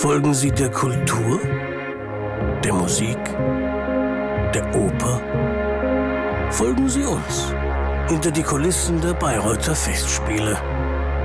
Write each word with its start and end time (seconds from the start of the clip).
Folgen 0.00 0.32
Sie 0.32 0.50
der 0.50 0.70
Kultur, 0.70 1.38
der 2.64 2.72
Musik, 2.72 3.22
der 4.54 4.74
Oper? 4.74 5.20
Folgen 6.50 6.88
Sie 6.88 7.04
uns 7.04 7.52
hinter 8.08 8.30
die 8.30 8.42
Kulissen 8.42 8.98
der 9.02 9.12
Bayreuther 9.12 9.74
Festspiele. 9.74 10.56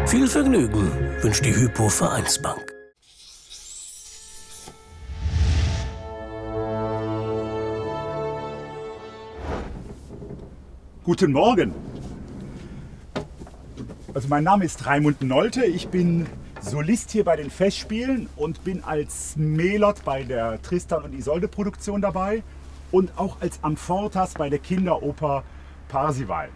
Viel 0.08 0.28
Vergnügen 0.28 0.92
wünscht 1.22 1.46
die 1.46 1.56
Hypo 1.56 1.88
Vereinsbank. 1.88 2.74
Guten 11.06 11.32
Morgen. 11.32 11.74
Also 14.14 14.28
mein 14.28 14.44
Name 14.44 14.66
ist 14.66 14.86
Raimund 14.86 15.22
Nolte. 15.22 15.64
Ich 15.64 15.88
bin 15.88 16.28
Solist 16.66 17.12
hier 17.12 17.24
bei 17.24 17.36
den 17.36 17.52
Festspielen 17.52 18.28
und 18.36 18.64
bin 18.64 18.84
als 18.84 19.36
Melot 19.36 20.04
bei 20.04 20.24
der 20.24 20.60
Tristan 20.64 21.04
und 21.04 21.14
Isolde 21.14 21.48
Produktion 21.48 22.02
dabei 22.02 22.42
und 22.92 23.12
auch 23.18 23.40
als 23.40 23.60
Amfortas 23.62 24.34
bei 24.34 24.50
der 24.50 24.58
Kinderoper 24.58 25.44
Parsival. 25.90 26.50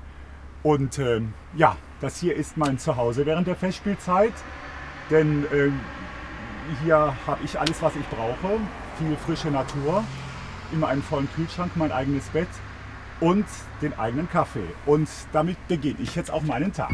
Und 0.63 0.97
ähm, 0.97 1.33
ja, 1.55 1.77
das 2.01 2.19
hier 2.19 2.35
ist 2.35 2.57
mein 2.57 2.79
Zuhause 2.79 3.27
während 3.27 3.45
der 3.45 3.55
Festspielzeit, 3.55 4.33
denn 5.11 5.45
ähm, 5.53 5.79
hier 6.83 7.15
habe 7.27 7.43
ich 7.43 7.59
alles, 7.59 7.79
was 7.83 7.95
ich 7.95 8.07
brauche. 8.09 8.57
Viel 8.97 9.15
frische 9.15 9.49
Natur, 9.49 10.03
immer 10.73 10.87
einen 10.87 11.03
vollen 11.03 11.29
Kühlschrank, 11.35 11.73
mein 11.75 11.91
eigenes 11.91 12.25
Bett 12.29 12.49
und 13.19 13.45
den 13.83 13.97
eigenen 13.99 14.27
Kaffee. 14.27 14.67
Und 14.87 15.07
damit 15.33 15.67
beginne 15.67 15.99
ich 15.99 16.15
jetzt 16.15 16.31
auch 16.31 16.41
meinen 16.41 16.73
Tag. 16.73 16.91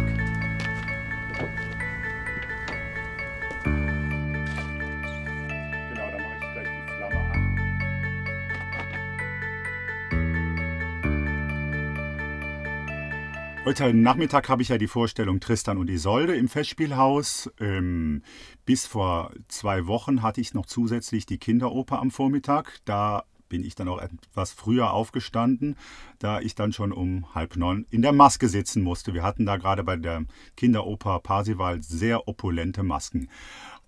Heute 13.66 13.96
Nachmittag 13.96 14.48
habe 14.48 14.62
ich 14.62 14.70
ja 14.70 14.78
die 14.78 14.88
Vorstellung 14.88 15.40
Tristan 15.40 15.80
und 15.80 15.90
Isolde 15.90 16.36
im 16.36 16.48
Festspielhaus. 16.48 17.50
Ähm, 17.60 18.22
bis 18.64 18.86
vor 18.86 19.32
zwei 19.48 19.88
Wochen 19.88 20.22
hatte 20.22 20.40
ich 20.40 20.54
noch 20.54 20.68
zusätzlich 20.68 21.26
die 21.26 21.40
Kinderoper 21.40 22.00
am 22.00 22.12
Vormittag. 22.12 22.78
Da 22.86 23.24
bin 23.50 23.64
ich 23.64 23.74
dann 23.74 23.88
auch 23.88 24.00
etwas 24.00 24.54
früher 24.54 24.94
aufgestanden, 24.94 25.78
da 26.20 26.42
ich 26.42 26.54
dann 26.54 26.74
schon 26.74 26.92
um 26.92 27.34
halb 27.34 27.56
neun 27.56 27.88
in 27.90 28.04
der 28.04 28.12
Maske 28.12 28.50
sitzen 28.50 28.84
musste. 28.84 29.16
Wir 29.16 29.24
hatten 29.24 29.48
da 29.48 29.58
gerade 29.58 29.84
bei 29.84 29.96
der 29.96 30.26
Kinderoper 30.56 31.20
Parsival 31.20 31.82
sehr 31.82 32.28
opulente 32.28 32.84
Masken. 32.84 33.30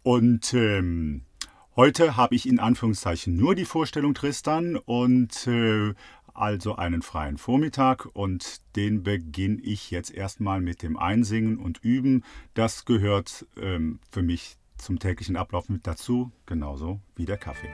Und 0.02 0.56
ähm, 0.56 1.22
heute 1.76 2.18
habe 2.18 2.34
ich 2.34 2.50
in 2.50 2.60
Anführungszeichen 2.60 3.36
nur 3.36 3.54
die 3.54 3.66
Vorstellung 3.66 4.16
Tristan 4.16 4.76
und 4.76 5.46
äh, 5.46 5.94
also 6.38 6.76
einen 6.76 7.02
freien 7.02 7.38
Vormittag 7.38 8.08
und 8.14 8.62
den 8.76 9.04
beginne 9.04 9.60
ich 9.62 9.92
jetzt 9.92 10.14
erstmal 10.14 10.62
mit 10.62 10.84
dem 10.84 10.98
Einsingen 10.98 11.58
und 11.58 11.84
Üben. 11.84 12.24
Das 12.54 12.86
gehört 12.86 13.46
ähm, 13.60 14.00
für 14.12 14.22
mich 14.22 14.58
zum 14.78 15.00
täglichen 15.00 15.36
Ablauf 15.36 15.70
mit 15.70 15.88
dazu, 15.88 16.32
genauso 16.46 17.00
wie 17.16 17.26
der 17.26 17.38
Kaffee. 17.38 17.70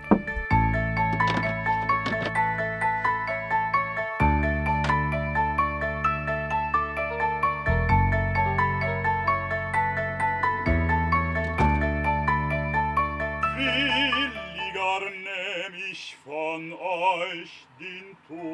Williger 14.74 15.10
nehm 15.12 15.92
ich 15.92 16.16
von 16.24 16.74
euch 16.74 17.68
den 17.80 18.18
Tod. 18.28 18.54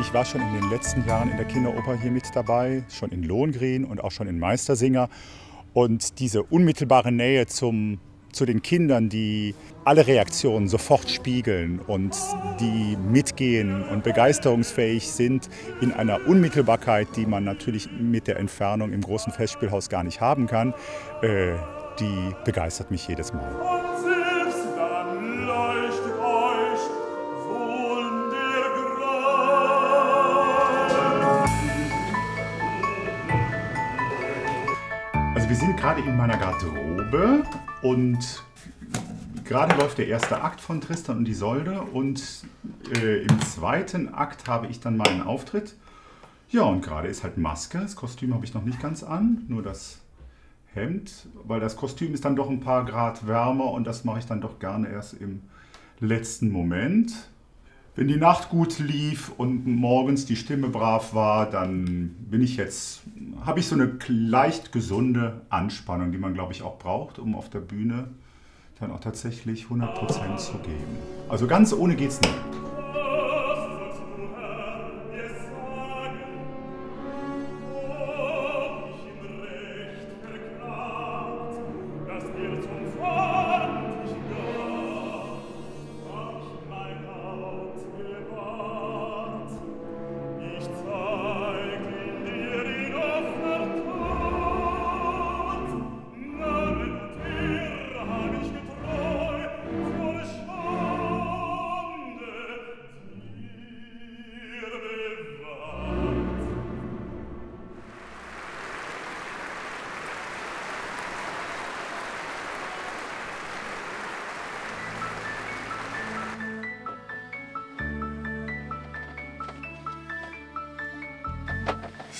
Ich 0.00 0.14
war 0.14 0.24
schon 0.24 0.40
in 0.40 0.54
den 0.54 0.70
letzten 0.70 1.04
Jahren 1.06 1.30
in 1.30 1.36
der 1.36 1.46
Kinderoper 1.46 1.96
hier 1.96 2.10
mit 2.10 2.24
dabei, 2.34 2.84
schon 2.88 3.10
in 3.10 3.24
Lohengrin 3.24 3.84
und 3.84 4.02
auch 4.02 4.12
schon 4.12 4.28
in 4.28 4.38
Meistersinger. 4.38 5.08
Und 5.78 6.18
diese 6.18 6.42
unmittelbare 6.42 7.12
Nähe 7.12 7.46
zum, 7.46 8.00
zu 8.32 8.44
den 8.44 8.62
Kindern, 8.62 9.08
die 9.08 9.54
alle 9.84 10.08
Reaktionen 10.08 10.66
sofort 10.66 11.08
spiegeln 11.08 11.78
und 11.78 12.16
die 12.58 12.96
mitgehen 12.96 13.84
und 13.84 14.02
begeisterungsfähig 14.02 15.06
sind 15.06 15.48
in 15.80 15.92
einer 15.92 16.26
Unmittelbarkeit, 16.26 17.06
die 17.14 17.26
man 17.26 17.44
natürlich 17.44 17.88
mit 17.92 18.26
der 18.26 18.40
Entfernung 18.40 18.92
im 18.92 19.02
großen 19.02 19.32
Festspielhaus 19.32 19.88
gar 19.88 20.02
nicht 20.02 20.20
haben 20.20 20.48
kann, 20.48 20.74
äh, 21.22 21.52
die 22.00 22.34
begeistert 22.44 22.90
mich 22.90 23.06
jedes 23.06 23.32
Mal. 23.32 23.87
Also 35.48 35.60
wir 35.62 35.66
sind 35.66 35.80
gerade 35.80 36.02
in 36.02 36.14
meiner 36.14 36.36
Garderobe 36.36 37.42
und 37.80 38.42
gerade 39.46 39.74
läuft 39.76 39.96
der 39.96 40.06
erste 40.06 40.42
Akt 40.42 40.60
von 40.60 40.82
Tristan 40.82 41.16
und 41.16 41.28
Isolde 41.28 41.80
und 41.80 42.44
äh, 42.94 43.22
im 43.22 43.40
zweiten 43.40 44.12
Akt 44.12 44.46
habe 44.46 44.66
ich 44.66 44.80
dann 44.80 44.98
meinen 44.98 45.22
Auftritt. 45.22 45.74
Ja, 46.50 46.64
und 46.64 46.82
gerade 46.82 47.08
ist 47.08 47.22
halt 47.22 47.38
Maske. 47.38 47.78
Das 47.78 47.96
Kostüm 47.96 48.34
habe 48.34 48.44
ich 48.44 48.52
noch 48.52 48.62
nicht 48.62 48.78
ganz 48.78 49.02
an, 49.02 49.46
nur 49.48 49.62
das 49.62 50.02
Hemd, 50.74 51.28
weil 51.44 51.60
das 51.60 51.76
Kostüm 51.76 52.12
ist 52.12 52.26
dann 52.26 52.36
doch 52.36 52.50
ein 52.50 52.60
paar 52.60 52.84
Grad 52.84 53.26
wärmer 53.26 53.72
und 53.72 53.86
das 53.86 54.04
mache 54.04 54.18
ich 54.18 54.26
dann 54.26 54.42
doch 54.42 54.58
gerne 54.58 54.90
erst 54.90 55.14
im 55.14 55.44
letzten 55.98 56.52
Moment. 56.52 57.30
Wenn 57.98 58.06
die 58.06 58.16
Nacht 58.16 58.48
gut 58.50 58.78
lief 58.78 59.32
und 59.38 59.66
morgens 59.66 60.24
die 60.24 60.36
Stimme 60.36 60.68
brav 60.68 61.14
war, 61.14 61.50
dann 61.50 62.14
bin 62.30 62.40
ich 62.42 62.56
jetzt, 62.56 63.00
habe 63.44 63.58
ich 63.58 63.66
so 63.66 63.74
eine 63.74 63.90
leicht 64.06 64.70
gesunde 64.70 65.40
Anspannung, 65.48 66.12
die 66.12 66.18
man, 66.18 66.32
glaube 66.32 66.52
ich, 66.52 66.62
auch 66.62 66.78
braucht, 66.78 67.18
um 67.18 67.34
auf 67.34 67.50
der 67.50 67.58
Bühne 67.58 68.06
dann 68.78 68.92
auch 68.92 69.00
tatsächlich 69.00 69.64
100% 69.64 70.36
zu 70.36 70.58
geben. 70.58 70.96
Also 71.28 71.48
ganz 71.48 71.72
ohne 71.72 71.96
geht's 71.96 72.20
nicht. 72.20 72.47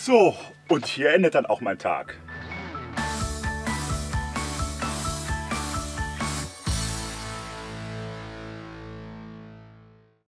So, 0.09 0.35
und 0.69 0.87
hier 0.87 1.13
endet 1.13 1.35
dann 1.35 1.45
auch 1.45 1.61
mein 1.61 1.79
Tag. 1.79 2.17